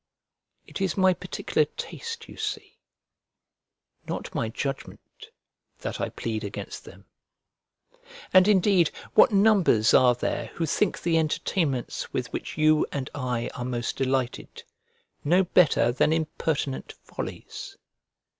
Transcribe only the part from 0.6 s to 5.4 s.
It is my particular taste, you see, not my judgment,